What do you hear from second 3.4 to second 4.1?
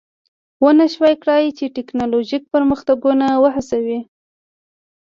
وهڅوي